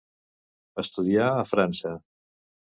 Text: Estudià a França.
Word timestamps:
Estudià 0.85 1.29
a 1.35 1.45
França. 1.53 1.95